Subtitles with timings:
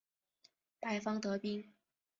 [0.79, 1.71] 白方得兵。